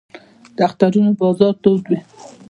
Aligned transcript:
د 0.55 0.57
اخترونو 0.67 1.11
بازار 1.19 1.53
تود 1.63 1.83
وي 1.89 1.99